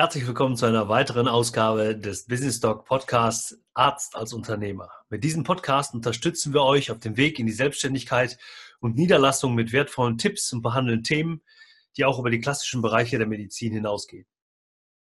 [0.00, 4.88] Herzlich willkommen zu einer weiteren Ausgabe des Business Talk Podcasts Arzt als Unternehmer.
[5.10, 8.38] Mit diesem Podcast unterstützen wir euch auf dem Weg in die Selbstständigkeit
[8.80, 11.42] und Niederlassung mit wertvollen Tipps und behandeln Themen,
[11.98, 14.24] die auch über die klassischen Bereiche der Medizin hinausgehen.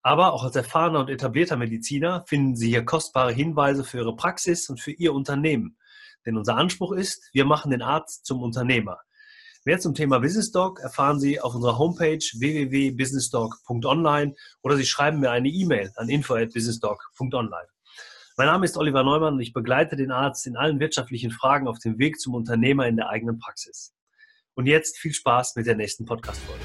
[0.02, 4.68] Aber auch als erfahrener und etablierter Mediziner finden Sie hier kostbare Hinweise für Ihre Praxis
[4.68, 5.78] und für Ihr Unternehmen.
[6.26, 8.98] Denn unser Anspruch ist, wir machen den Arzt zum Unternehmer.
[9.68, 15.30] Mehr zum Thema Business Talk erfahren Sie auf unserer Homepage www.businesstalk.online oder Sie schreiben mir
[15.30, 17.68] eine E-Mail an info@businesstalk.online.
[18.38, 21.78] Mein Name ist Oliver Neumann und ich begleite den Arzt in allen wirtschaftlichen Fragen auf
[21.80, 23.92] dem Weg zum Unternehmer in der eigenen Praxis.
[24.54, 26.64] Und jetzt viel Spaß mit der nächsten Podcast-Folge.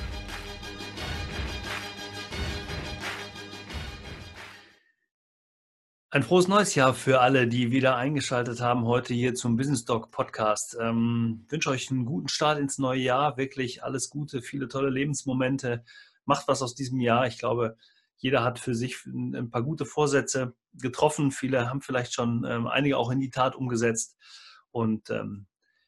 [6.13, 10.11] Ein frohes neues Jahr für alle, die wieder eingeschaltet haben heute hier zum Business Talk
[10.11, 10.77] Podcast.
[10.79, 15.83] Ähm, wünsche euch einen guten Start ins neue Jahr, wirklich alles Gute, viele tolle Lebensmomente.
[16.25, 17.25] Macht was aus diesem Jahr.
[17.25, 17.77] Ich glaube,
[18.17, 21.31] jeder hat für sich ein paar gute Vorsätze getroffen.
[21.31, 24.15] Viele haben vielleicht schon ähm, einige auch in die Tat umgesetzt.
[24.69, 25.47] Und ähm,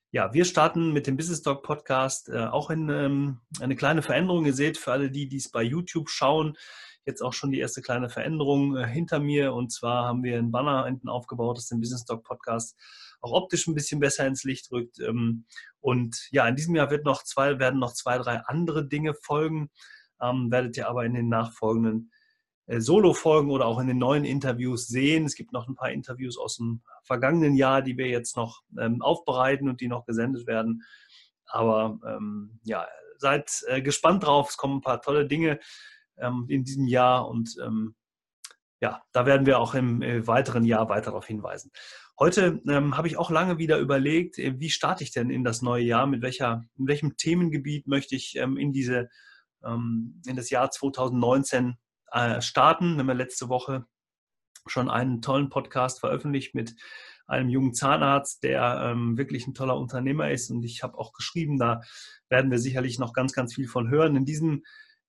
[0.09, 4.47] ja, wir starten mit dem Business Talk Podcast äh, auch in ähm, eine kleine Veränderung.
[4.47, 6.57] Ihr seht, für alle, die dies bei YouTube schauen,
[7.05, 9.53] jetzt auch schon die erste kleine Veränderung äh, hinter mir.
[9.53, 12.77] Und zwar haben wir ein Banner hinten aufgebaut, das den Business Talk Podcast
[13.21, 14.99] auch optisch ein bisschen besser ins Licht rückt.
[14.99, 15.45] Ähm,
[15.79, 19.69] und ja, in diesem Jahr wird noch zwei, werden noch zwei, drei andere Dinge folgen.
[20.21, 22.11] Ähm, werdet ihr aber in den nachfolgenden
[22.67, 25.25] äh, Solo-Folgen oder auch in den neuen Interviews sehen.
[25.25, 29.01] Es gibt noch ein paar Interviews aus dem vergangenen Jahr, die wir jetzt noch ähm,
[29.01, 30.83] aufbereiten und die noch gesendet werden.
[31.45, 34.49] Aber ähm, ja, seid äh, gespannt drauf.
[34.49, 35.59] Es kommen ein paar tolle Dinge
[36.17, 37.95] ähm, in diesem Jahr und ähm,
[38.81, 41.71] ja, da werden wir auch im äh, weiteren Jahr weiter darauf hinweisen.
[42.19, 45.61] Heute ähm, habe ich auch lange wieder überlegt, äh, wie starte ich denn in das
[45.61, 49.09] neue Jahr, mit, welcher, in welchem Themengebiet möchte ich ähm, in, diese,
[49.63, 51.77] ähm, in das Jahr 2019
[52.11, 52.95] äh, starten.
[52.95, 53.85] Wir haben letzte Woche
[54.67, 56.75] schon einen tollen Podcast veröffentlicht mit
[57.27, 60.51] einem jungen Zahnarzt, der ähm, wirklich ein toller Unternehmer ist.
[60.51, 61.81] Und ich habe auch geschrieben, da
[62.29, 64.15] werden wir sicherlich noch ganz, ganz viel von hören.
[64.15, 64.63] In diesem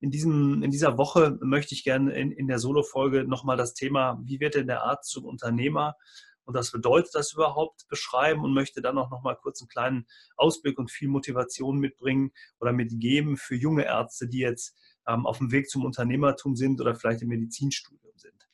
[0.07, 4.21] in, diesem, in dieser Woche möchte ich gerne in, in der Solo-Folge nochmal das Thema,
[4.23, 5.97] wie wird denn der Arzt zum Unternehmer
[6.45, 10.07] und was bedeutet das überhaupt, beschreiben und möchte dann auch nochmal kurz einen kleinen
[10.37, 12.31] Ausblick und viel Motivation mitbringen
[12.61, 14.77] oder mitgeben für junge Ärzte, die jetzt
[15.09, 18.49] ähm, auf dem Weg zum Unternehmertum sind oder vielleicht im Medizinstudium sind.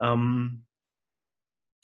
[0.00, 0.64] Ähm,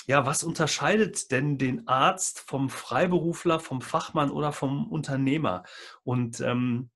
[0.06, 5.64] ja, was unterscheidet denn den Arzt vom Freiberufler, vom Fachmann oder vom Unternehmer?
[6.04, 6.90] Und ähm,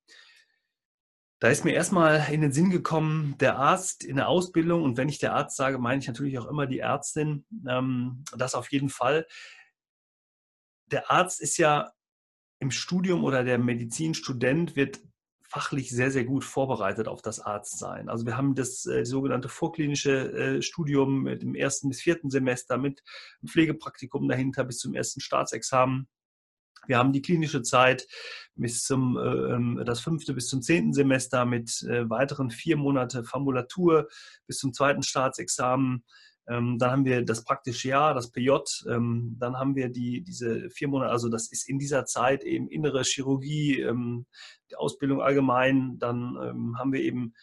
[1.41, 5.09] da ist mir erstmal in den Sinn gekommen, der Arzt in der Ausbildung, und wenn
[5.09, 8.89] ich der Arzt sage, meine ich natürlich auch immer die Ärztin, ähm, das auf jeden
[8.89, 9.27] Fall.
[10.87, 11.93] Der Arzt ist ja
[12.61, 15.01] im Studium oder der Medizinstudent wird
[15.49, 18.09] fachlich sehr, sehr gut vorbereitet auf das Arztsein.
[18.09, 22.77] Also wir haben das äh, sogenannte vorklinische äh, Studium mit dem ersten bis vierten Semester,
[22.77, 23.03] mit
[23.41, 26.09] einem Pflegepraktikum dahinter bis zum ersten Staatsexamen.
[26.87, 28.07] Wir haben die klinische Zeit
[28.55, 33.25] bis zum äh, ähm, das fünfte bis zum zehnten Semester mit äh, weiteren vier Monate
[33.25, 34.09] Formulatur
[34.47, 36.05] bis zum zweiten Staatsexamen.
[36.49, 38.51] Ähm, dann haben wir das praktische Jahr, das PJ.
[38.89, 42.69] Ähm, dann haben wir die, diese vier Monate, also das ist in dieser Zeit eben
[42.69, 44.27] innere Chirurgie, ähm,
[44.71, 45.99] die Ausbildung allgemein.
[45.99, 46.37] Dann
[46.77, 47.35] haben wir eben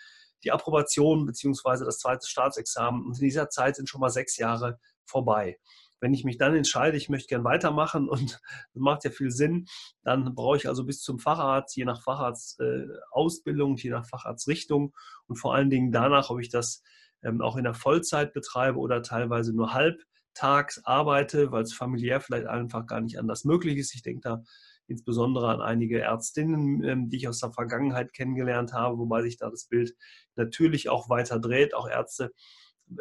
[0.44, 3.04] die Approbation beziehungsweise das zweite Staatsexamen.
[3.04, 5.58] Und in dieser Zeit sind schon mal sechs Jahre vorbei.
[6.06, 8.40] Wenn ich mich dann entscheide, ich möchte gern weitermachen und das
[8.76, 9.66] macht ja viel Sinn,
[10.04, 14.94] dann brauche ich also bis zum Facharzt, je nach Facharztausbildung, äh, je nach Facharztrichtung
[15.26, 16.84] und vor allen Dingen danach, ob ich das
[17.24, 22.46] ähm, auch in der Vollzeit betreibe oder teilweise nur halbtags arbeite, weil es familiär vielleicht
[22.46, 23.96] einfach gar nicht anders möglich ist.
[23.96, 24.44] Ich denke da
[24.86, 29.50] insbesondere an einige Ärztinnen, ähm, die ich aus der Vergangenheit kennengelernt habe, wobei sich da
[29.50, 29.96] das Bild
[30.36, 31.74] natürlich auch weiter dreht.
[31.74, 32.32] Auch Ärzte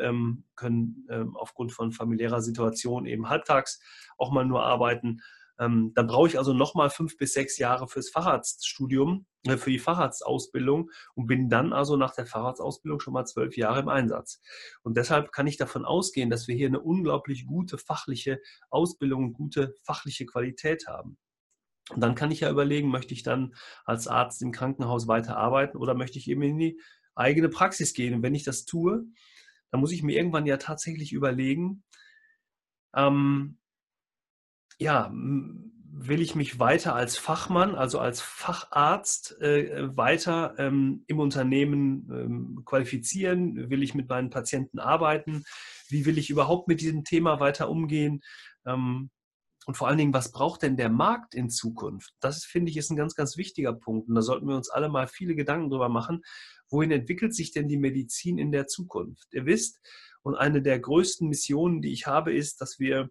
[0.01, 3.81] ähm, können ähm, aufgrund von familiärer Situation eben halbtags
[4.19, 5.21] auch mal nur arbeiten.
[5.59, 9.79] Ähm, dann brauche ich also nochmal fünf bis sechs Jahre fürs Facharztstudium, äh, für die
[9.79, 14.41] Facharztausbildung und bin dann also nach der Facharztausbildung schon mal zwölf Jahre im Einsatz.
[14.83, 19.75] Und deshalb kann ich davon ausgehen, dass wir hier eine unglaublich gute fachliche Ausbildung, gute
[19.83, 21.19] fachliche Qualität haben.
[21.91, 23.55] Und dann kann ich ja überlegen, möchte ich dann
[23.85, 26.81] als Arzt im Krankenhaus weiter arbeiten oder möchte ich eben in die
[27.15, 28.15] eigene Praxis gehen.
[28.15, 29.05] Und wenn ich das tue,
[29.75, 31.83] da muss ich mir irgendwann ja tatsächlich überlegen,
[32.95, 33.59] ähm,
[34.79, 42.09] ja, will ich mich weiter als Fachmann, also als Facharzt äh, weiter ähm, im Unternehmen
[42.09, 43.69] ähm, qualifizieren?
[43.69, 45.43] Will ich mit meinen Patienten arbeiten?
[45.89, 48.23] Wie will ich überhaupt mit diesem Thema weiter umgehen?
[48.65, 49.11] Ähm,
[49.67, 52.13] und vor allen Dingen, was braucht denn der Markt in Zukunft?
[52.21, 54.09] Das finde ich ist ein ganz, ganz wichtiger Punkt.
[54.09, 56.23] Und da sollten wir uns alle mal viele Gedanken drüber machen.
[56.69, 59.29] Wohin entwickelt sich denn die Medizin in der Zukunft?
[59.33, 59.81] Ihr wisst,
[60.23, 63.11] und eine der größten Missionen, die ich habe, ist, dass wir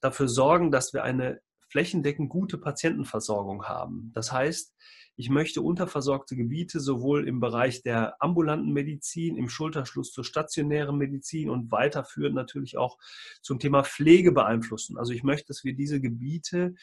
[0.00, 1.40] dafür sorgen, dass wir eine
[1.70, 4.10] flächendeckend gute Patientenversorgung haben.
[4.14, 4.74] Das heißt,
[5.16, 11.50] ich möchte unterversorgte Gebiete sowohl im Bereich der ambulanten Medizin, im Schulterschluss zur stationären Medizin
[11.50, 12.98] und weiterführend natürlich auch
[13.42, 14.96] zum Thema Pflege beeinflussen.
[14.96, 16.74] Also ich möchte, dass wir diese Gebiete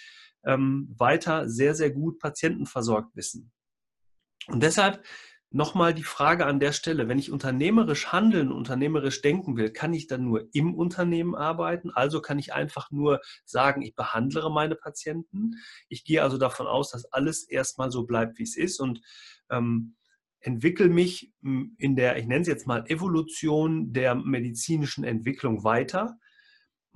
[0.46, 3.52] ähm, weiter sehr, sehr gut patientenversorgt wissen.
[4.48, 5.04] Und deshalb
[5.58, 10.06] Nochmal die Frage an der Stelle, wenn ich unternehmerisch handeln, unternehmerisch denken will, kann ich
[10.06, 11.90] dann nur im Unternehmen arbeiten?
[11.90, 15.56] Also kann ich einfach nur sagen, ich behandle meine Patienten.
[15.90, 19.02] Ich gehe also davon aus, dass alles erstmal so bleibt, wie es ist und
[19.50, 19.96] ähm,
[20.42, 26.20] entwickle mich in der, ich nenne es jetzt mal Evolution der medizinischen Entwicklung weiter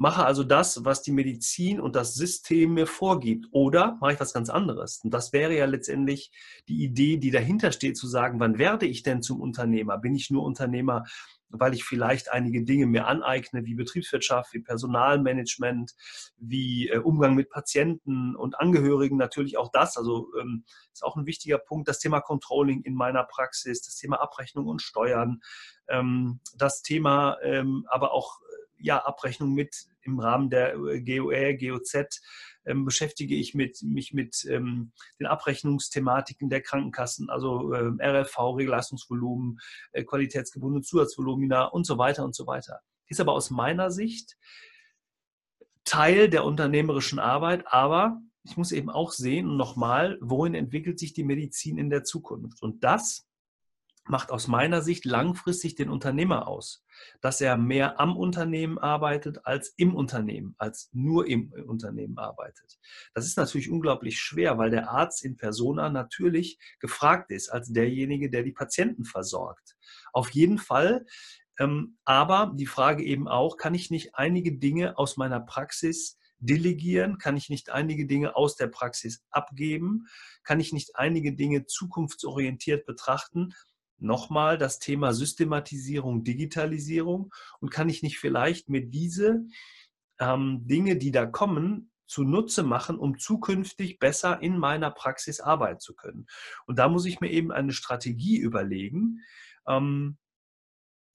[0.01, 3.45] mache also das, was die Medizin und das System mir vorgibt.
[3.51, 5.00] Oder mache ich was ganz anderes.
[5.03, 6.31] Und das wäre ja letztendlich
[6.68, 10.00] die Idee, die dahinter steht, zu sagen, wann werde ich denn zum Unternehmer?
[10.00, 11.03] Bin ich nur Unternehmer,
[11.50, 15.92] weil ich vielleicht einige Dinge mir aneigne, wie Betriebswirtschaft, wie Personalmanagement,
[16.36, 19.97] wie äh, Umgang mit Patienten und Angehörigen, natürlich auch das.
[19.97, 24.19] Also ähm, ist auch ein wichtiger Punkt, das Thema Controlling in meiner Praxis, das Thema
[24.19, 25.42] Abrechnung und Steuern,
[25.89, 28.39] ähm, das Thema ähm, aber auch
[28.81, 32.21] ja, Abrechnung mit im Rahmen der äh, GOR, GOZ
[32.65, 39.59] ähm, beschäftige ich mit, mich mit ähm, den Abrechnungsthematiken der Krankenkassen, also äh, RLV, Regelleistungsvolumen,
[39.92, 42.80] äh, qualitätsgebundene Zusatzvolumina und so weiter und so weiter.
[43.07, 44.38] Ist aber aus meiner Sicht
[45.83, 51.13] Teil der unternehmerischen Arbeit, aber ich muss eben auch sehen, und nochmal, wohin entwickelt sich
[51.13, 52.62] die Medizin in der Zukunft?
[52.62, 53.27] Und das
[54.06, 56.83] macht aus meiner Sicht langfristig den Unternehmer aus,
[57.21, 62.80] dass er mehr am Unternehmen arbeitet als im Unternehmen, als nur im Unternehmen arbeitet.
[63.13, 68.30] Das ist natürlich unglaublich schwer, weil der Arzt in persona natürlich gefragt ist als derjenige,
[68.30, 69.75] der die Patienten versorgt.
[70.13, 71.06] Auf jeden Fall.
[71.59, 77.18] Ähm, aber die Frage eben auch, kann ich nicht einige Dinge aus meiner Praxis delegieren?
[77.19, 80.07] Kann ich nicht einige Dinge aus der Praxis abgeben?
[80.44, 83.54] Kann ich nicht einige Dinge zukunftsorientiert betrachten?
[84.01, 89.45] Nochmal das Thema Systematisierung, Digitalisierung und kann ich nicht vielleicht mir diese
[90.19, 95.95] ähm, Dinge, die da kommen, zunutze machen, um zukünftig besser in meiner Praxis arbeiten zu
[95.95, 96.27] können.
[96.65, 99.21] Und da muss ich mir eben eine Strategie überlegen.
[99.65, 100.18] Ähm,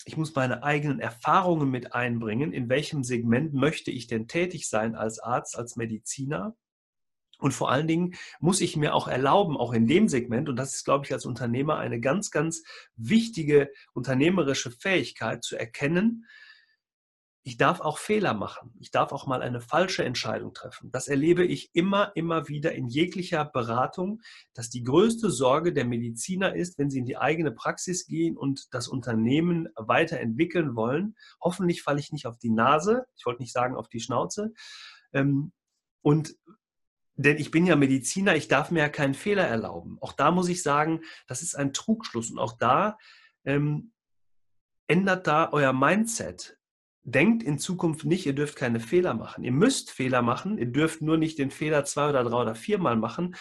[0.06, 2.52] ich muss meine eigenen Erfahrungen mit einbringen.
[2.52, 6.56] In welchem Segment möchte ich denn tätig sein als Arzt, als Mediziner?
[7.38, 10.74] Und vor allen Dingen muss ich mir auch erlauben, auch in dem Segment, und das
[10.74, 12.62] ist, glaube ich, als Unternehmer eine ganz, ganz
[12.96, 16.26] wichtige unternehmerische Fähigkeit zu erkennen,
[17.46, 18.74] ich darf auch Fehler machen.
[18.80, 20.90] Ich darf auch mal eine falsche Entscheidung treffen.
[20.90, 24.20] Das erlebe ich immer, immer wieder in jeglicher Beratung,
[24.52, 28.74] dass die größte Sorge der Mediziner ist, wenn sie in die eigene Praxis gehen und
[28.74, 31.14] das Unternehmen weiterentwickeln wollen.
[31.40, 33.06] Hoffentlich falle ich nicht auf die Nase.
[33.16, 34.52] Ich wollte nicht sagen auf die Schnauze.
[35.12, 35.52] Ähm,
[36.02, 36.34] und
[37.16, 39.96] denn ich bin ja Mediziner, ich darf mir ja keinen Fehler erlauben.
[40.00, 42.30] Auch da muss ich sagen, das ist ein Trugschluss.
[42.30, 42.98] Und auch da
[43.44, 43.92] ähm,
[44.86, 46.58] ändert da euer Mindset.
[47.04, 49.44] Denkt in Zukunft nicht, ihr dürft keine Fehler machen.
[49.44, 50.58] Ihr müsst Fehler machen.
[50.58, 53.34] Ihr dürft nur nicht den Fehler zwei oder drei oder viermal machen.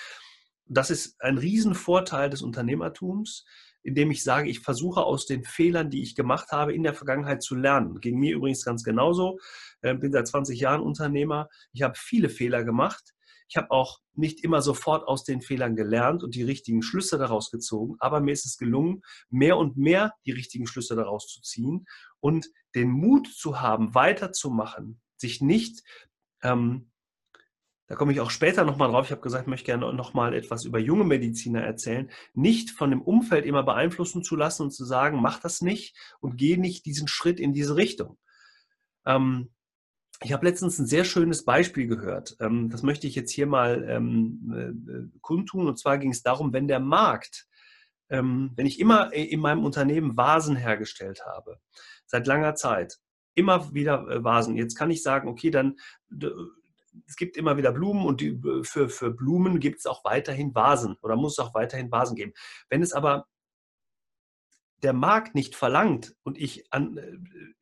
[0.66, 3.46] Das ist ein Riesenvorteil des Unternehmertums,
[3.84, 7.44] indem ich sage, ich versuche aus den Fehlern, die ich gemacht habe, in der Vergangenheit
[7.44, 8.00] zu lernen.
[8.00, 9.38] Ging mir übrigens ganz genauso.
[9.82, 11.50] Ich äh, bin seit 20 Jahren Unternehmer.
[11.74, 13.15] Ich habe viele Fehler gemacht
[13.48, 17.52] ich habe auch nicht immer sofort aus den Fehlern gelernt und die richtigen Schlüsse daraus
[17.52, 21.86] gezogen, aber mir ist es gelungen, mehr und mehr die richtigen Schlüsse daraus zu ziehen
[22.20, 25.84] und den Mut zu haben, weiterzumachen, sich nicht,
[26.42, 26.92] ähm,
[27.88, 30.66] da komme ich auch später nochmal drauf, ich habe gesagt, ich möchte gerne nochmal etwas
[30.66, 35.22] über junge Mediziner erzählen, nicht von dem Umfeld immer beeinflussen zu lassen und zu sagen,
[35.22, 38.18] mach das nicht und geh nicht diesen Schritt in diese Richtung.
[39.06, 39.55] Ähm,
[40.24, 42.38] ich habe letztens ein sehr schönes Beispiel gehört.
[42.40, 45.68] Ähm, das möchte ich jetzt hier mal ähm, äh, kundtun.
[45.68, 47.48] Und zwar ging es darum, wenn der Markt,
[48.10, 51.60] ähm, wenn ich immer in meinem Unternehmen Vasen hergestellt habe,
[52.06, 53.00] seit langer Zeit,
[53.34, 54.56] immer wieder äh, Vasen.
[54.56, 55.76] Jetzt kann ich sagen, okay, dann
[57.08, 60.96] es gibt immer wieder Blumen und die, für, für Blumen gibt es auch weiterhin Vasen
[61.02, 62.32] oder muss es auch weiterhin Vasen geben.
[62.70, 63.28] Wenn es aber
[64.84, 67.18] der Markt nicht verlangt und ich an, äh,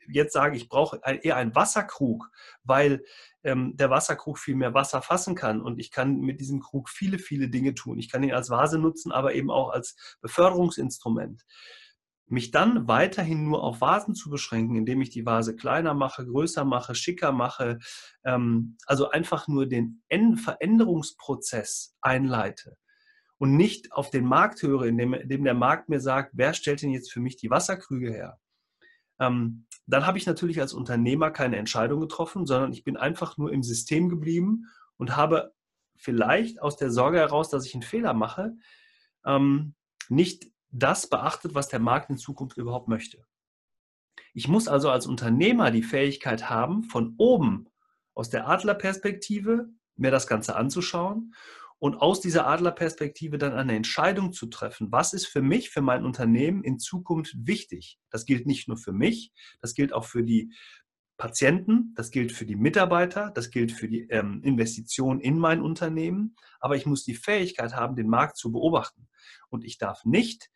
[0.08, 2.30] jetzt sage, ich brauche eher einen Wasserkrug,
[2.64, 3.04] weil
[3.44, 7.20] ähm, der Wasserkrug viel mehr Wasser fassen kann und ich kann mit diesem Krug viele,
[7.20, 8.00] viele Dinge tun.
[8.00, 11.44] Ich kann ihn als Vase nutzen, aber eben auch als Beförderungsinstrument.
[12.28, 16.66] mich dann weiterhin nur auf Vasen zu beschränken, indem ich die Vase kleiner mache, größer
[16.66, 17.80] mache, schicker mache,
[18.24, 20.02] ähm, also einfach nur den
[20.38, 22.78] Veränderungsprozess einleite
[23.44, 26.92] und nicht auf den Markt höre, indem, indem der Markt mir sagt, wer stellt denn
[26.92, 28.40] jetzt für mich die Wasserkrüge her?
[29.20, 33.52] Ähm, dann habe ich natürlich als Unternehmer keine Entscheidung getroffen, sondern ich bin einfach nur
[33.52, 35.54] im System geblieben und habe
[35.98, 38.56] vielleicht aus der Sorge heraus, dass ich einen Fehler mache,
[39.26, 39.76] ähm,
[40.08, 43.26] nicht das beachtet, was der Markt in Zukunft überhaupt möchte.
[44.34, 47.68] Ich muss also als Unternehmer die Fähigkeit haben, von oben
[48.14, 51.34] aus der Adlerperspektive mir das Ganze anzuschauen
[51.84, 56.06] und aus dieser Adlerperspektive dann eine Entscheidung zu treffen, was ist für mich, für mein
[56.06, 58.00] Unternehmen in Zukunft wichtig.
[58.10, 60.54] Das gilt nicht nur für mich, das gilt auch für die
[61.18, 66.38] Patienten, das gilt für die Mitarbeiter, das gilt für die ähm, Investition in mein Unternehmen,
[66.62, 69.10] aber ich muss die Fähigkeit haben, den Markt zu beobachten.
[69.50, 70.52] Und ich darf nicht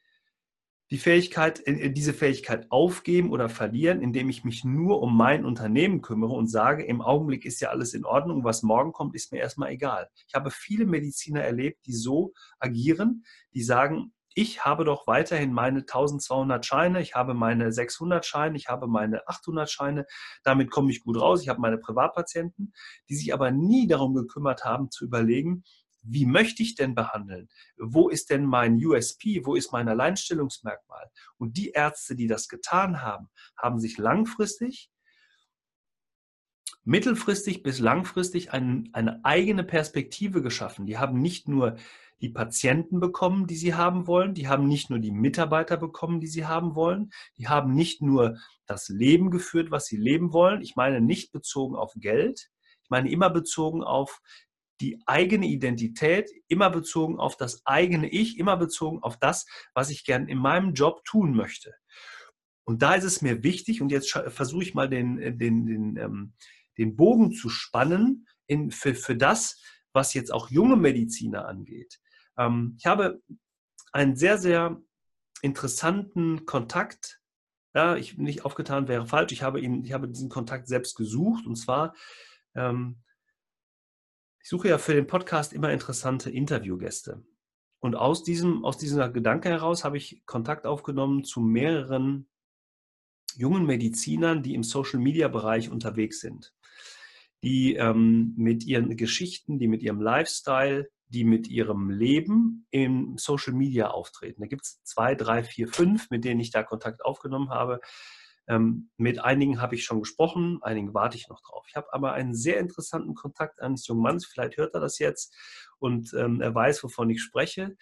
[0.89, 5.46] die Fähigkeit, äh, äh, diese Fähigkeit aufgeben oder verlieren, indem ich mich nur um mein
[5.46, 9.32] Unternehmen kümmere und sage, im Augenblick ist ja alles in Ordnung, was morgen kommt, ist
[9.32, 10.10] mir erstmal egal.
[10.27, 15.79] Ich habe viele Mediziner erlebt, die so agieren, die sagen, ich habe doch weiterhin meine
[15.79, 20.06] 1200 Scheine, ich habe meine 600 Scheine, ich habe meine 800 Scheine,
[20.44, 22.72] damit komme ich gut raus, ich habe meine Privatpatienten,
[23.10, 25.63] die sich aber nie darum gekümmert haben zu überlegen,
[26.10, 27.50] wie möchte ich denn behandeln?
[27.78, 29.46] Wo ist denn mein USP?
[29.46, 31.10] Wo ist mein Alleinstellungsmerkmal?
[31.38, 34.90] Und die Ärzte, die das getan haben, haben sich langfristig,
[36.84, 40.86] mittelfristig bis langfristig ein, eine eigene Perspektive geschaffen.
[40.86, 41.76] Die haben nicht nur
[42.22, 46.28] die Patienten bekommen, die sie haben wollen, die haben nicht nur die Mitarbeiter bekommen, die
[46.28, 50.62] sie haben wollen, die haben nicht nur das Leben geführt, was sie leben wollen.
[50.62, 52.50] Ich meine nicht bezogen auf Geld,
[52.84, 54.22] ich meine immer bezogen auf
[54.81, 60.05] die eigene Identität, immer bezogen auf das eigene Ich, immer bezogen auf das, was ich
[60.05, 61.74] gern in meinem Job tun möchte.
[62.63, 65.98] Und da ist es mir wichtig, und jetzt versuche ich mal den, äh, den, den,
[65.98, 66.34] ähm,
[66.77, 69.62] den Bogen zu spannen in, für, für das,
[69.93, 72.00] was jetzt auch junge Mediziner angeht.
[72.38, 73.22] Ähm, ich habe
[73.93, 74.81] einen sehr, sehr
[75.41, 77.22] interessanten Kontakt.
[77.74, 79.31] Ja, ich nicht aufgetan wäre falsch.
[79.31, 81.93] Ich habe ihn, ich habe diesen Kontakt selbst gesucht und zwar
[82.55, 83.01] ähm,
[84.48, 87.22] ich suche ja für den Podcast immer interessante Interviewgäste.
[87.80, 92.30] Und aus diesem, aus dieser Gedanke heraus habe ich Kontakt aufgenommen zu mehreren
[93.36, 96.54] jungen Medizinern, die im Social Media Bereich unterwegs sind.
[97.44, 103.51] Die ähm, mit ihren Geschichten, die mit ihrem Lifestyle, die mit ihrem Leben im Social
[103.51, 104.39] Media auftreten.
[104.39, 107.82] Da gibt es zwei, drei, vier, fünf, mit denen ich da Kontakt aufgenommen habe,
[108.48, 111.66] ähm, mit einigen habe ich schon gesprochen, einigen warte ich noch drauf.
[111.68, 115.36] Ich habe aber einen sehr interessanten Kontakt eines jungen Mannes, vielleicht hört er das jetzt
[115.80, 117.75] und ähm, er weiß, wovon ich spreche,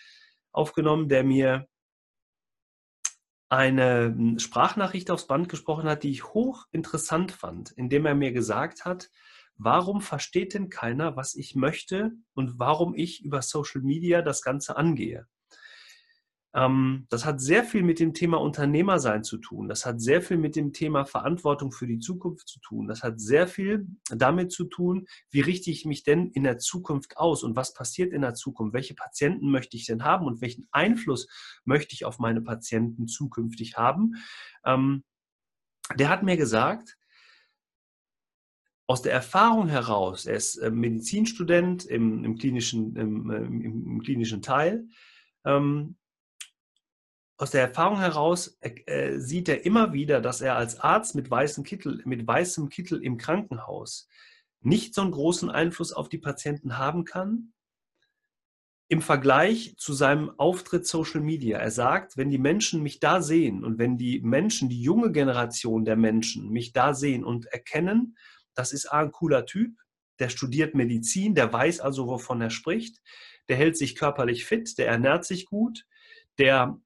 [0.51, 1.67] aufgenommen, der mir
[3.49, 8.85] eine hm, Sprachnachricht aufs Band gesprochen hat, die ich hochinteressant fand, indem er mir gesagt
[8.85, 9.09] hat,
[9.57, 14.77] warum versteht denn keiner, was ich möchte und warum ich über Social Media das Ganze
[14.77, 15.27] angehe.
[16.55, 19.67] Ähm, das hat sehr viel mit dem Thema Unternehmersein zu tun.
[19.67, 22.87] Das hat sehr viel mit dem Thema Verantwortung für die Zukunft zu tun.
[22.87, 27.17] Das hat sehr viel damit zu tun, wie richte ich mich denn in der Zukunft
[27.17, 28.73] aus und was passiert in der Zukunft?
[28.73, 31.27] Welche Patienten möchte ich denn haben und welchen Einfluss
[31.65, 34.15] möchte ich auf meine Patienten zukünftig haben?
[34.63, 35.03] Ähm,
[35.93, 36.97] der hat mir gesagt,
[38.87, 44.41] aus der Erfahrung heraus, er ist äh, Medizinstudent im, im klinischen, im, im, im, klinischen
[44.41, 44.87] Teil,
[45.43, 45.97] ähm,
[47.37, 51.63] aus der Erfahrung heraus äh, sieht er immer wieder, dass er als Arzt mit, weißem
[51.63, 54.07] Kittel, mit weißem Kittel im Krankenhaus
[54.61, 57.53] nicht so einen großen Einfluss auf die Patienten haben kann
[58.87, 61.57] im Vergleich zu seinem Auftritt Social Media.
[61.57, 65.85] Er sagt, wenn die Menschen mich da sehen und wenn die Menschen, die junge Generation
[65.85, 68.15] der Menschen mich da sehen und erkennen,
[68.53, 69.75] das ist ein cooler Typ,
[70.19, 73.01] der studiert Medizin, der weiß also, wovon er spricht,
[73.49, 75.85] der hält sich körperlich fit, der ernährt sich gut,
[76.37, 76.79] der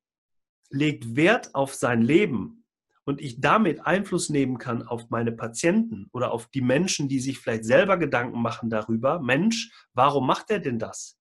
[0.70, 2.66] legt Wert auf sein Leben
[3.06, 7.40] und ich damit Einfluss nehmen kann auf meine Patienten oder auf die Menschen, die sich
[7.40, 11.20] vielleicht selber Gedanken machen darüber, Mensch, warum macht er denn das?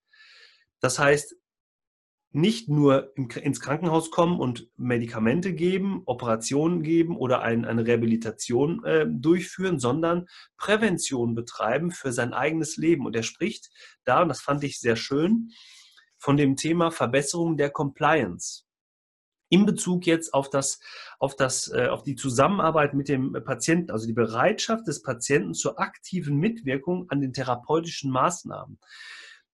[0.81, 1.35] Das heißt,
[2.31, 9.07] nicht nur ins Krankenhaus kommen und Medikamente geben, Operationen geben oder ein, eine Rehabilitation äh,
[9.09, 10.26] durchführen, sondern
[10.59, 13.07] Prävention betreiben für sein eigenes Leben.
[13.07, 13.71] Und er spricht
[14.05, 15.50] da, und das fand ich sehr schön,
[16.19, 18.68] von dem Thema Verbesserung der Compliance
[19.49, 20.81] in Bezug jetzt auf das,
[21.19, 25.81] auf das, äh, auf die Zusammenarbeit mit dem Patienten, also die Bereitschaft des Patienten zur
[25.81, 28.78] aktiven Mitwirkung an den therapeutischen Maßnahmen.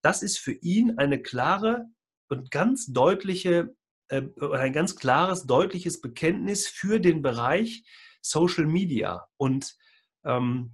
[0.02, 1.86] Das ist für ihn eine klare
[2.28, 3.74] und ganz deutliche
[4.08, 4.22] äh,
[4.52, 7.84] ein ganz klares, deutliches Bekenntnis für den Bereich
[8.20, 9.76] Social Media und
[10.24, 10.72] ähm,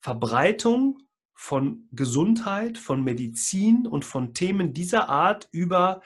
[0.00, 1.00] Verbreitung
[1.34, 6.02] von Gesundheit, von Medizin und von Themen dieser Art über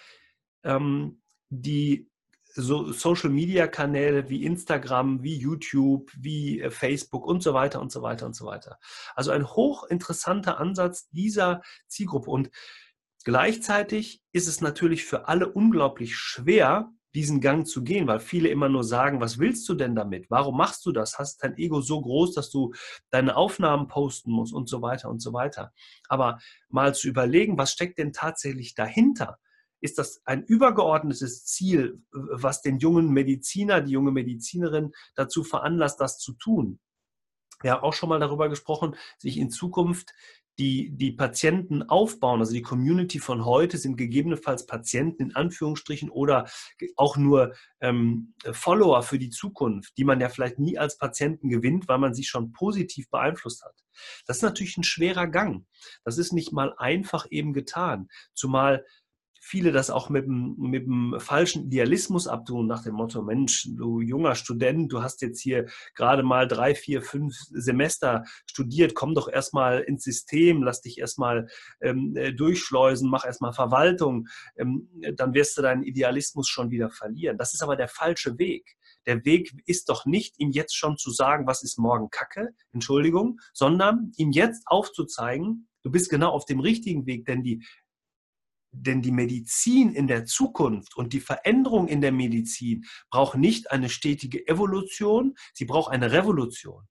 [0.63, 1.22] ähm,
[1.53, 2.09] die
[2.55, 8.27] so Social-Media-Kanäle wie Instagram, wie YouTube, wie äh, Facebook und so weiter und so weiter
[8.27, 8.79] und so weiter.
[9.15, 12.31] Also ein hochinteressanter Ansatz dieser Zielgruppe.
[12.31, 12.51] Und
[13.25, 18.71] gleichzeitig ist es natürlich für alle unglaublich schwer, diesen Gang zu gehen, weil viele immer
[18.71, 20.31] nur sagen, was willst du denn damit?
[20.31, 21.19] Warum machst du das?
[21.19, 22.73] Hast dein Ego so groß, dass du
[23.11, 25.73] deine Aufnahmen posten musst und so weiter und so weiter.
[26.09, 29.39] Aber mal zu überlegen, was steckt denn tatsächlich dahinter?
[29.83, 36.19] Ist das ein übergeordnetes Ziel, was den jungen Mediziner, die junge Medizinerin dazu veranlasst, das
[36.19, 36.79] zu tun?
[37.63, 40.13] Wir haben auch schon mal darüber gesprochen, sich in Zukunft
[40.59, 46.47] die, die Patienten aufbauen, also die Community von heute sind gegebenenfalls Patienten in Anführungsstrichen oder
[46.97, 51.89] auch nur ähm, Follower für die Zukunft, die man ja vielleicht nie als Patienten gewinnt,
[51.89, 53.75] weil man sie schon positiv beeinflusst hat.
[54.27, 55.67] Das ist natürlich ein schwerer Gang.
[56.05, 58.09] Das ist nicht mal einfach eben getan.
[58.35, 58.85] Zumal
[59.45, 64.01] viele das auch mit dem, mit dem falschen Idealismus abtun, nach dem Motto, Mensch, du
[64.01, 69.29] junger Student, du hast jetzt hier gerade mal drei, vier, fünf Semester studiert, komm doch
[69.29, 71.49] erstmal ins System, lass dich erstmal
[71.81, 77.37] ähm, äh, durchschleusen, mach erstmal Verwaltung, ähm, dann wirst du deinen Idealismus schon wieder verlieren.
[77.37, 78.77] Das ist aber der falsche Weg.
[79.07, 83.41] Der Weg ist doch nicht, ihm jetzt schon zu sagen, was ist morgen Kacke, Entschuldigung,
[83.53, 87.65] sondern ihm jetzt aufzuzeigen, du bist genau auf dem richtigen Weg, denn die
[88.73, 93.89] denn die Medizin in der Zukunft und die Veränderung in der Medizin braucht nicht eine
[93.89, 96.89] stetige Evolution, sie braucht eine Revolution.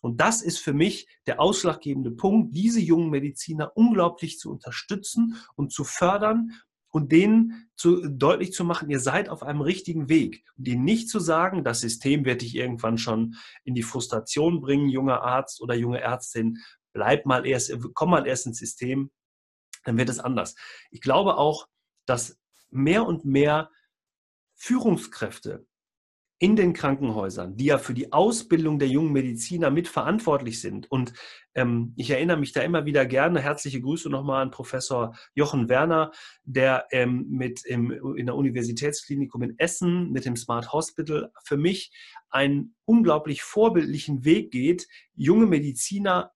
[0.00, 5.72] Und das ist für mich der ausschlaggebende Punkt, diese jungen Mediziner unglaublich zu unterstützen und
[5.72, 6.52] zu fördern
[6.90, 10.44] und denen zu, deutlich zu machen, ihr seid auf einem richtigen Weg.
[10.56, 14.88] Und ihnen nicht zu sagen, das System wird dich irgendwann schon in die Frustration bringen,
[14.88, 16.58] junger Arzt oder junge Ärztin,
[16.92, 19.10] bleib mal erst, komm mal erst ins System,
[19.86, 20.54] dann wird es anders.
[20.90, 21.68] Ich glaube auch,
[22.06, 22.38] dass
[22.70, 23.70] mehr und mehr
[24.54, 25.66] Führungskräfte
[26.38, 30.90] in den Krankenhäusern, die ja für die Ausbildung der jungen Mediziner mitverantwortlich sind.
[30.90, 31.14] Und
[31.54, 36.12] ähm, ich erinnere mich da immer wieder gerne, herzliche Grüße nochmal an Professor Jochen Werner,
[36.44, 41.90] der ähm, mit im, in der Universitätsklinikum in Essen mit dem Smart Hospital für mich
[42.28, 46.32] einen unglaublich vorbildlichen Weg geht, junge Mediziner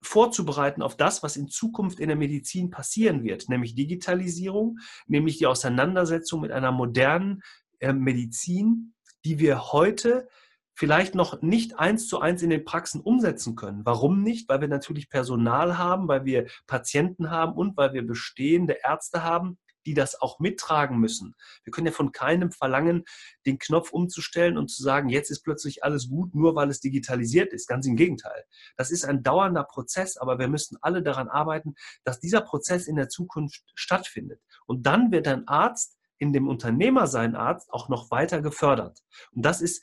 [0.00, 5.46] vorzubereiten auf das, was in Zukunft in der Medizin passieren wird, nämlich Digitalisierung, nämlich die
[5.46, 7.42] Auseinandersetzung mit einer modernen
[7.80, 10.28] äh, Medizin, die wir heute
[10.74, 13.84] vielleicht noch nicht eins zu eins in den Praxen umsetzen können.
[13.84, 14.48] Warum nicht?
[14.48, 19.58] Weil wir natürlich Personal haben, weil wir Patienten haben und weil wir bestehende Ärzte haben,
[19.88, 21.34] die das auch mittragen müssen.
[21.64, 23.04] Wir können ja von keinem verlangen,
[23.46, 27.54] den Knopf umzustellen und zu sagen, jetzt ist plötzlich alles gut, nur weil es digitalisiert
[27.54, 27.66] ist.
[27.68, 28.44] Ganz im Gegenteil.
[28.76, 31.74] Das ist ein dauernder Prozess, aber wir müssen alle daran arbeiten,
[32.04, 34.42] dass dieser Prozess in der Zukunft stattfindet.
[34.66, 38.98] Und dann wird ein Arzt in dem Unternehmer sein Arzt auch noch weiter gefördert.
[39.30, 39.82] Und das ist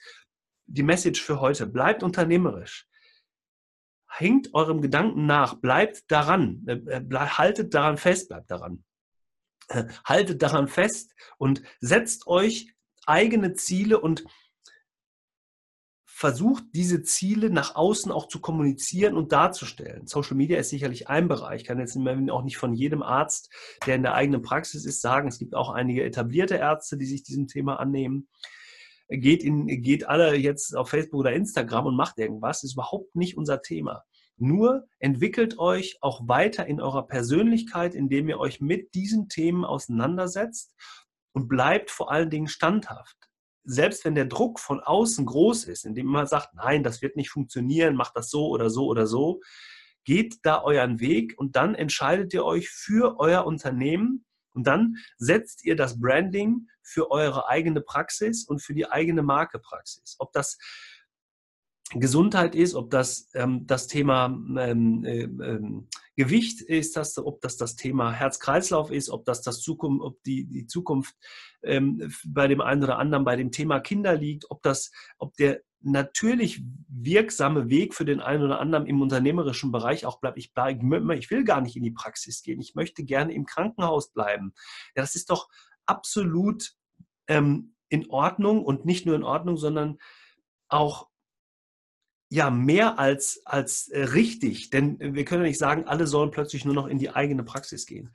[0.67, 1.65] die Message für heute.
[1.65, 2.87] Bleibt unternehmerisch.
[4.07, 8.83] Hängt eurem Gedanken nach, bleibt daran, äh, äh, haltet daran fest, bleibt daran.
[10.05, 12.73] Haltet daran fest und setzt euch
[13.05, 14.23] eigene Ziele und
[16.15, 20.07] versucht diese Ziele nach außen auch zu kommunizieren und darzustellen.
[20.07, 21.63] Social Media ist sicherlich ein Bereich.
[21.63, 23.51] Ich kann jetzt auch nicht von jedem Arzt,
[23.85, 25.27] der in der eigenen Praxis ist, sagen.
[25.27, 28.29] Es gibt auch einige etablierte Ärzte, die sich diesem Thema annehmen.
[29.09, 32.63] Geht, in, geht alle jetzt auf Facebook oder Instagram und macht irgendwas.
[32.63, 34.05] Ist überhaupt nicht unser Thema.
[34.37, 40.73] Nur entwickelt euch auch weiter in eurer Persönlichkeit, indem ihr euch mit diesen Themen auseinandersetzt
[41.31, 43.17] und bleibt vor allen Dingen standhaft.
[43.63, 47.29] Selbst wenn der Druck von außen groß ist, indem man sagt, nein, das wird nicht
[47.29, 49.41] funktionieren, macht das so oder so oder so,
[50.03, 55.65] geht da euren Weg und dann entscheidet ihr euch für euer Unternehmen und dann setzt
[55.65, 60.15] ihr das Branding für eure eigene Praxis und für die eigene Marke Praxis.
[60.19, 60.57] Ob das
[61.93, 67.57] Gesundheit ist, ob das ähm, das Thema ähm, äh, ähm, Gewicht ist, das, ob das
[67.57, 71.15] das Thema Herz-Kreislauf ist, ob das das Zukunft, ob die, die Zukunft
[71.61, 75.61] ähm, bei dem einen oder anderen bei dem Thema Kinder liegt, ob das, ob der
[75.81, 80.39] natürlich wirksame Weg für den einen oder anderen im unternehmerischen Bereich auch bleibt.
[80.39, 80.81] Ich, bleib,
[81.13, 82.59] ich will gar nicht in die Praxis gehen.
[82.59, 84.53] Ich möchte gerne im Krankenhaus bleiben.
[84.95, 85.47] Ja, das ist doch
[85.85, 86.73] absolut
[87.27, 89.99] ähm, in Ordnung und nicht nur in Ordnung, sondern
[90.69, 91.07] auch
[92.35, 96.65] ja, mehr als, als äh, richtig, denn wir können ja nicht sagen, alle sollen plötzlich
[96.65, 98.13] nur noch in die eigene Praxis gehen.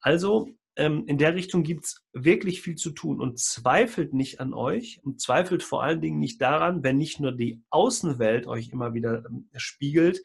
[0.00, 4.54] Also ähm, in der Richtung gibt es wirklich viel zu tun und zweifelt nicht an
[4.54, 8.92] euch und zweifelt vor allen Dingen nicht daran, wenn nicht nur die Außenwelt euch immer
[8.92, 10.20] wieder ähm, spiegelt.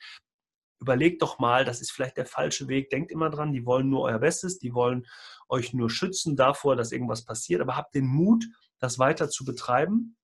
[0.81, 2.89] Überlegt doch mal, das ist vielleicht der falsche Weg.
[2.89, 5.05] Denkt immer dran, die wollen nur euer Bestes, die wollen
[5.49, 8.47] euch nur schützen davor, dass irgendwas passiert, aber habt den Mut,
[8.79, 10.17] das weiter zu betreiben.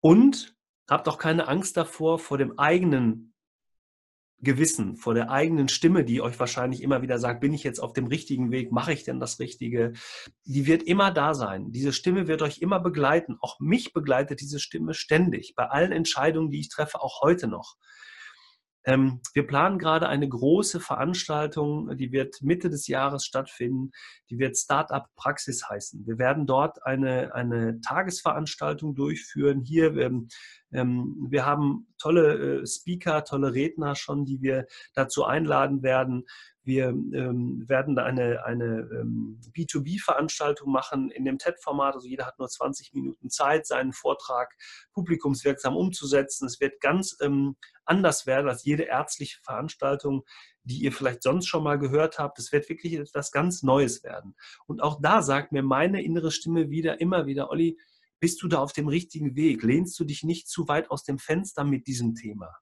[0.00, 0.56] Und
[0.90, 3.32] habt auch keine Angst davor, vor dem eigenen
[4.42, 7.92] Gewissen, vor der eigenen Stimme, die euch wahrscheinlich immer wieder sagt, bin ich jetzt auf
[7.92, 9.92] dem richtigen Weg, mache ich denn das Richtige?
[10.46, 11.72] Die wird immer da sein.
[11.72, 13.36] Diese Stimme wird euch immer begleiten.
[13.40, 17.76] Auch mich begleitet diese Stimme ständig bei allen Entscheidungen, die ich treffe, auch heute noch.
[18.84, 23.90] Ähm, wir planen gerade eine große Veranstaltung, die wird Mitte des Jahres stattfinden.
[24.30, 26.06] Die wird Startup Praxis heißen.
[26.06, 29.62] Wir werden dort eine, eine Tagesveranstaltung durchführen.
[29.62, 30.28] Hier, ähm,
[30.72, 36.24] ähm, wir haben tolle äh, Speaker, tolle Redner schon, die wir dazu einladen werden.
[36.62, 41.94] Wir ähm, werden eine, eine ähm, B2B-Veranstaltung machen in dem TED-Format.
[41.94, 44.54] Also jeder hat nur 20 Minuten Zeit, seinen Vortrag
[44.92, 46.46] publikumswirksam umzusetzen.
[46.46, 50.24] Es wird ganz ähm, anders werden als jede ärztliche Veranstaltung,
[50.62, 52.38] die ihr vielleicht sonst schon mal gehört habt.
[52.38, 54.36] Es wird wirklich etwas ganz Neues werden.
[54.66, 57.78] Und auch da sagt mir meine innere Stimme wieder, immer wieder, Olli,
[58.20, 59.62] bist du da auf dem richtigen Weg?
[59.62, 62.54] Lehnst du dich nicht zu weit aus dem Fenster mit diesem Thema?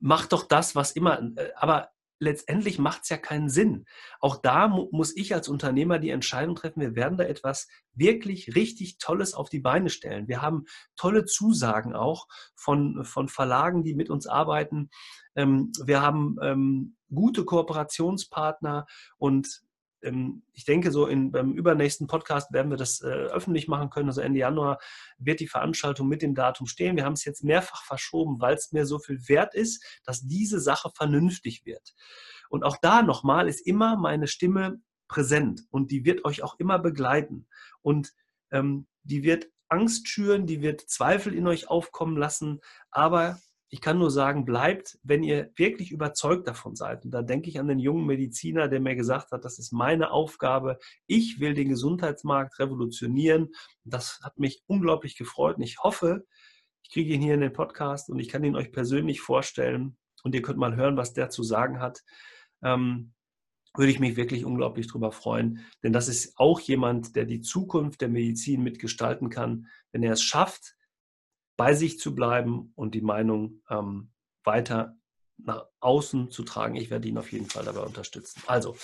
[0.00, 3.84] Mach doch das, was immer, äh, aber letztendlich macht es ja keinen Sinn.
[4.20, 8.54] Auch da mu muss ich als Unternehmer die Entscheidung treffen, wir werden da etwas wirklich
[8.54, 10.28] richtig Tolles auf die Beine stellen.
[10.28, 10.64] Wir haben
[10.96, 14.90] tolle Zusagen auch von, von Verlagen, die mit uns arbeiten.
[15.36, 18.86] Ähm, wir haben ähm, gute Kooperationspartner
[19.18, 19.63] und
[20.04, 24.08] ähm, ich denke, so in, beim übernächsten Podcast werden wir das äh, öffentlich machen können.
[24.08, 24.78] Also Ende Januar
[25.18, 26.96] wird die Veranstaltung mit dem Datum stehen.
[26.96, 30.60] Wir haben es jetzt mehrfach verschoben, weil es mir so viel wert ist, dass diese
[30.60, 31.94] Sache vernünftig wird.
[32.48, 36.78] Und auch da nochmal ist immer meine Stimme präsent und die wird euch auch immer
[36.78, 37.46] begleiten.
[37.82, 38.12] Und
[38.50, 43.38] ähm, die wird Angst schüren, die wird Zweifel in euch aufkommen lassen, aber
[43.74, 47.04] ich kann nur sagen, bleibt, wenn ihr wirklich überzeugt davon seid.
[47.04, 50.12] Und da denke ich an den jungen Mediziner, der mir gesagt hat, das ist meine
[50.12, 50.78] Aufgabe.
[51.08, 53.48] Ich will den Gesundheitsmarkt revolutionieren.
[53.82, 55.56] Das hat mich unglaublich gefreut.
[55.56, 56.24] Und ich hoffe,
[56.84, 59.96] ich kriege ihn hier in den Podcast und ich kann ihn euch persönlich vorstellen.
[60.22, 62.04] Und ihr könnt mal hören, was der zu sagen hat.
[62.62, 63.12] Ähm,
[63.76, 65.66] würde ich mich wirklich unglaublich darüber freuen.
[65.82, 70.22] Denn das ist auch jemand, der die Zukunft der Medizin mitgestalten kann, wenn er es
[70.22, 70.76] schafft,
[71.56, 74.10] bei sich zu bleiben und die Meinung ähm,
[74.42, 74.96] weiter
[75.36, 76.76] nach außen zu tragen.
[76.76, 78.42] Ich werde ihn auf jeden Fall dabei unterstützen.
[78.46, 78.76] Also,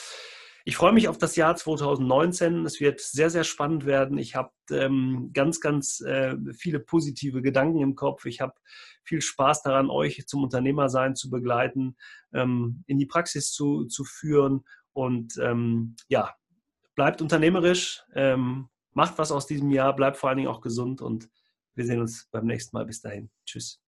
[0.65, 2.67] ich freue mich auf das Jahr 2019.
[2.67, 4.19] Es wird sehr, sehr spannend werden.
[4.19, 8.27] Ich habe ähm, ganz, ganz äh, viele positive Gedanken im Kopf.
[8.27, 8.53] Ich habe
[9.03, 11.97] viel Spaß daran, euch zum Unternehmersein zu begleiten,
[12.35, 14.65] ähm, in die Praxis zu, zu führen.
[14.93, 16.35] Und ähm, ja,
[16.95, 21.31] bleibt unternehmerisch, ähm, macht was aus diesem Jahr, bleibt vor allen Dingen auch gesund und
[21.81, 22.85] wir sehen uns beim nächsten Mal.
[22.85, 23.31] Bis dahin.
[23.47, 23.81] Tschüss.